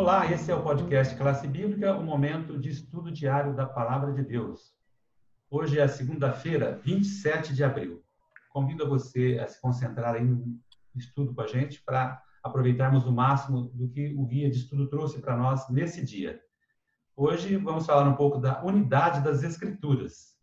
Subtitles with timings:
[0.00, 4.22] Olá, esse é o podcast Classe Bíblica, um momento de estudo diário da Palavra de
[4.22, 4.74] Deus.
[5.50, 8.02] Hoje é segunda-feira, 27 de abril.
[8.48, 10.58] Convido você a se concentrar em um
[10.96, 15.20] estudo com a gente para aproveitarmos o máximo do que o guia de estudo trouxe
[15.20, 16.40] para nós nesse dia.
[17.14, 20.34] Hoje vamos falar um pouco da unidade das Escrituras.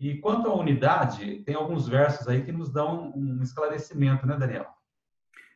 [0.00, 4.66] E quanto à unidade, tem alguns versos aí que nos dão um esclarecimento, né, Daniel?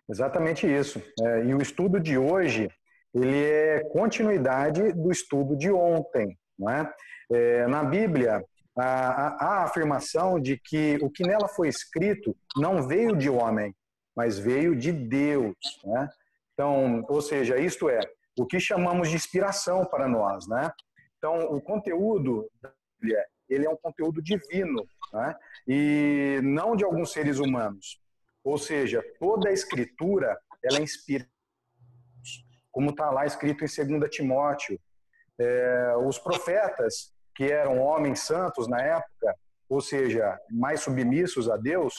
[0.08, 1.02] Exatamente isso.
[1.20, 2.70] É, e o estudo de hoje,
[3.14, 6.36] ele é continuidade do estudo de ontem.
[6.58, 6.92] Não é?
[7.30, 8.44] é na Bíblia,
[8.76, 13.74] há a afirmação de que o que nela foi escrito não veio de homem,
[14.16, 15.54] mas veio de Deus.
[15.84, 16.08] Né?
[16.52, 18.00] Então, ou seja, isto é,
[18.38, 20.46] o que chamamos de inspiração para nós.
[20.48, 20.70] Né?
[21.18, 25.36] Então, o conteúdo da Bíblia, ele é um conteúdo divino, né?
[25.68, 28.00] e não de alguns seres humanos.
[28.42, 31.30] Ou seja, toda a escritura ela é inspirada,
[32.74, 34.78] como está lá escrito em 2 Timóteo.
[35.38, 39.34] É, os profetas, que eram homens santos na época,
[39.68, 41.94] ou seja, mais submissos a Deus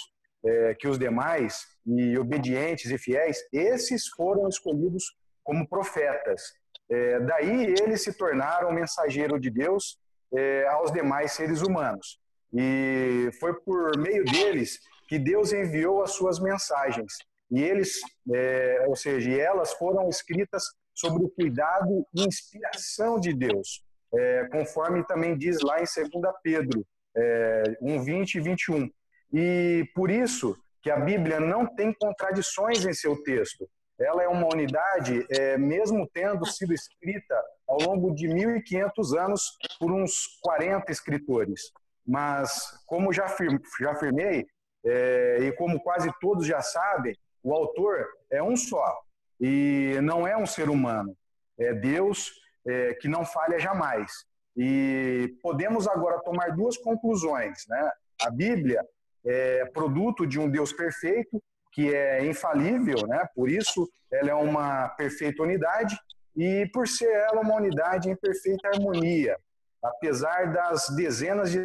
[0.46, 6.42] é, que os demais, e obedientes e fiéis, esses foram escolhidos como profetas.
[6.90, 9.98] É, daí eles se tornaram mensageiro de Deus
[10.36, 12.20] é, aos demais seres humanos.
[12.54, 17.14] E foi por meio deles que Deus enviou as suas mensagens.
[17.56, 18.02] E eles,
[18.34, 20.62] é, ou seja, elas foram escritas
[20.94, 23.82] sobre o cuidado e inspiração de Deus,
[24.14, 28.90] é, conforme também diz lá em 2 Pedro é, 1, 20 e 21.
[29.34, 33.70] E por isso que a Bíblia não tem contradições em seu texto.
[33.98, 39.94] Ela é uma unidade, é, mesmo tendo sido escrita ao longo de 1.500 anos por
[39.94, 41.72] uns 40 escritores.
[42.06, 43.34] Mas, como já,
[43.80, 44.46] já afirmei,
[44.86, 49.00] é, e como quase todos já sabem, o autor é um só
[49.40, 51.16] e não é um ser humano,
[51.60, 52.32] é Deus
[52.68, 54.12] é, que não falha jamais.
[54.58, 57.60] E podemos agora tomar duas conclusões.
[57.68, 57.92] Né?
[58.24, 58.84] A Bíblia
[59.24, 61.40] é produto de um Deus perfeito,
[61.72, 63.28] que é infalível, né?
[63.36, 65.96] por isso ela é uma perfeita unidade,
[66.36, 69.38] e por ser ela uma unidade em perfeita harmonia,
[69.84, 71.60] apesar das dezenas de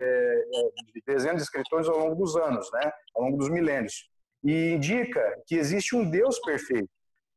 [0.00, 0.42] é, é,
[1.06, 2.92] dezenas de escritores ao longo dos anos, né?
[3.14, 4.11] ao longo dos milênios.
[4.44, 6.90] E indica que existe um Deus perfeito.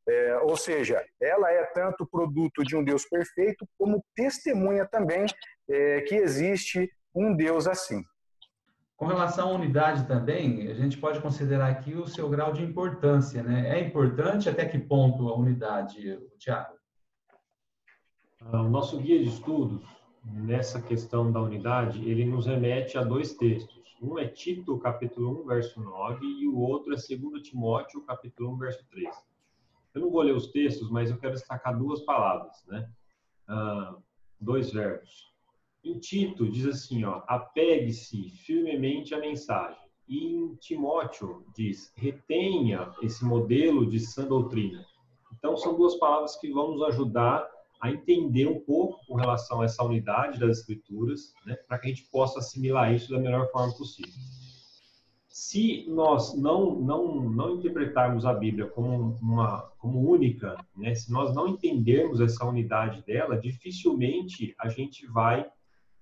[0.08, 5.26] É, ou seja, ela é tanto produto de um Deus perfeito, como testemunha também
[5.68, 8.04] é, que existe um Deus assim.
[8.96, 13.42] Com relação à unidade também, a gente pode considerar aqui o seu grau de importância.
[13.42, 13.76] Né?
[13.76, 16.74] É importante até que ponto a unidade, Tiago?
[18.40, 19.84] Ah, o nosso guia de estudos
[20.24, 23.85] nessa questão da unidade, ele nos remete a dois textos.
[24.00, 28.58] Um é Tito, capítulo 1, verso 9, e o outro é 2 Timóteo, capítulo 1,
[28.58, 29.08] verso 3.
[29.94, 32.90] Eu não vou ler os textos, mas eu quero destacar duas palavras, né?
[33.48, 33.96] Ah,
[34.38, 35.32] dois verbos.
[35.82, 39.80] Em Tito, diz assim, ó, apegue-se firmemente à mensagem.
[40.06, 44.84] E em Timóteo, diz, retenha esse modelo de sã doutrina.
[45.32, 47.48] Então, são duas palavras que vão nos ajudar
[47.80, 51.90] a entender um pouco com relação a essa unidade das escrituras, né, para que a
[51.90, 54.12] gente possa assimilar isso da melhor forma possível.
[55.28, 61.34] Se nós não não não interpretarmos a Bíblia como uma como única, né, se nós
[61.34, 65.46] não entendermos essa unidade dela, dificilmente a gente vai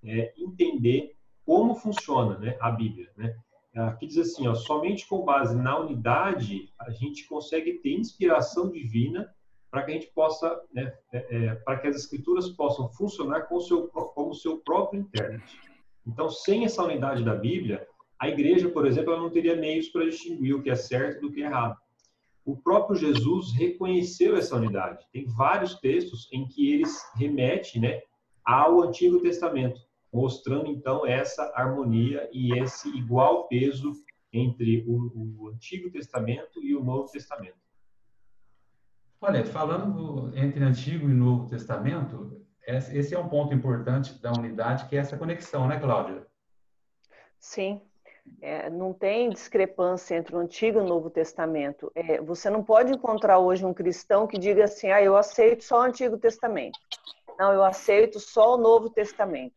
[0.03, 1.15] é, entender
[1.45, 3.35] como funciona, né, a Bíblia, né?
[3.75, 9.29] Aqui diz assim, ó, somente com base na unidade a gente consegue ter inspiração divina
[9.75, 13.55] para que a gente possa, né, é, é, para que as escrituras possam funcionar com
[13.55, 15.59] o seu, como seu próprio internet.
[16.07, 17.85] Então, sem essa unidade da Bíblia,
[18.17, 21.29] a igreja, por exemplo, ela não teria meios para distinguir o que é certo do
[21.29, 21.77] que é errado.
[22.45, 25.05] O próprio Jesus reconheceu essa unidade.
[25.11, 28.01] Tem vários textos em que eles remetem né,
[28.45, 29.81] ao Antigo Testamento,
[30.13, 33.91] mostrando então essa harmonia e esse igual peso
[34.31, 37.64] entre o, o Antigo Testamento e o Novo Testamento.
[39.21, 44.95] Olha, falando entre Antigo e Novo Testamento, esse é um ponto importante da unidade, que
[44.95, 46.25] é essa conexão, né, Cláudia?
[47.39, 47.81] Sim.
[48.41, 51.91] É, não tem discrepância entre o Antigo e o Novo Testamento.
[51.93, 55.79] É, você não pode encontrar hoje um cristão que diga assim, ah, eu aceito só
[55.79, 56.79] o Antigo Testamento.
[57.37, 59.53] Não, eu aceito só o Novo Testamento.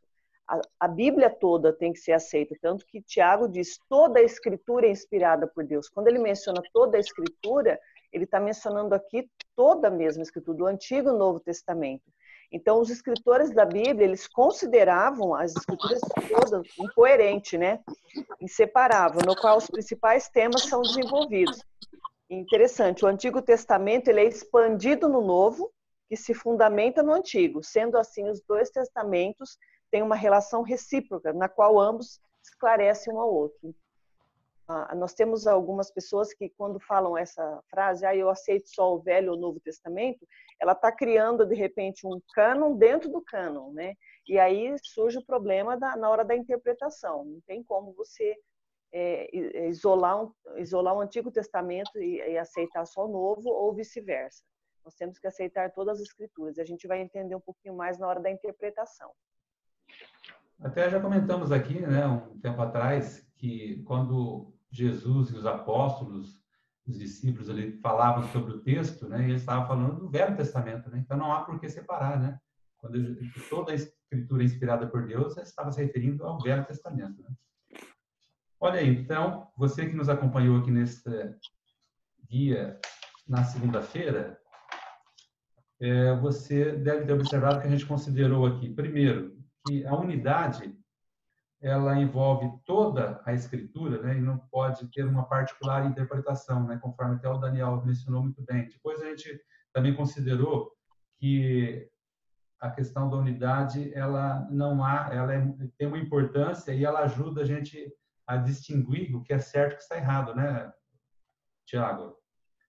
[0.47, 4.87] A, a Bíblia toda tem que ser aceita, tanto que Tiago diz toda a Escritura
[4.87, 5.89] é inspirada por Deus.
[5.89, 7.79] Quando ele menciona toda a Escritura,
[8.13, 12.05] ele está mencionando aqui toda a mesma escritura, do Antigo e Novo Testamento.
[12.51, 17.81] Então, os escritores da Bíblia, eles consideravam as escrituras todas incoerentes, né?
[18.41, 21.63] Inseparável, no qual os principais temas são desenvolvidos.
[22.31, 25.71] Interessante, o Antigo Testamento ele é expandido no Novo
[26.09, 27.63] que se fundamenta no Antigo.
[27.63, 29.59] Sendo assim, os dois testamentos
[29.91, 33.75] têm uma relação recíproca, na qual ambos esclarecem um ao outro.
[34.71, 39.01] Ah, nós temos algumas pessoas que, quando falam essa frase, ah, eu aceito só o
[39.01, 40.29] Velho ou o Novo Testamento,
[40.61, 43.95] ela está criando, de repente, um cânon dentro do cânon, né?
[44.29, 47.25] E aí surge o problema da, na hora da interpretação.
[47.25, 48.37] Não tem como você
[48.93, 54.45] é, isolar, um, isolar o Antigo Testamento e, e aceitar só o Novo ou vice-versa.
[54.85, 56.59] Nós temos que aceitar todas as escrituras.
[56.59, 59.11] A gente vai entender um pouquinho mais na hora da interpretação.
[60.61, 66.39] Até já comentamos aqui, né, um tempo atrás, que quando Jesus e os apóstolos,
[66.87, 70.99] os discípulos ali falavam sobre o texto, né, eles estavam falando do Velho Testamento, né?
[70.99, 72.39] Então não há por que separar, né?
[72.79, 72.99] Quando
[73.51, 77.21] toda a escritura inspirada por Deus estava se referindo ao Velho Testamento.
[77.23, 77.31] Né?
[78.61, 81.03] Olha aí, então, você que nos acompanhou aqui nesse
[82.29, 82.79] guia
[83.27, 84.39] na segunda-feira,
[85.81, 89.37] é, você deve ter observado que a gente considerou aqui, primeiro,
[89.67, 90.78] que a unidade
[91.61, 97.17] ela envolve toda a escritura, né, e não pode ter uma particular interpretação, né, conforme
[97.17, 98.69] até o Daniel mencionou muito bem.
[98.69, 99.41] Depois a gente
[99.73, 100.73] também considerou
[101.19, 101.89] que
[102.61, 105.41] a questão da unidade ela não há, ela é,
[105.77, 107.93] tem uma importância e ela ajuda a gente
[108.27, 110.73] a distinguir o que é certo e o que está errado, né,
[111.67, 112.17] Tiago?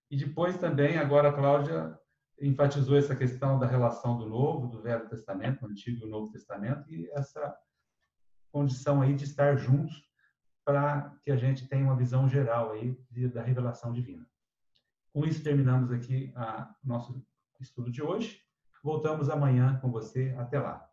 [0.10, 1.98] E depois também, agora a Cláudia
[2.42, 6.90] enfatizou essa questão da relação do Novo, do Velho Testamento, do Antigo e Novo Testamento,
[6.90, 7.56] e essa
[8.52, 10.04] condição aí de estar juntos
[10.66, 14.26] para que a gente tenha uma visão geral aí de, da revelação divina.
[15.14, 16.32] Com isso terminamos aqui
[16.84, 17.26] o nosso
[17.60, 18.40] estudo de hoje.
[18.84, 20.34] Voltamos amanhã com você.
[20.38, 20.88] Até lá.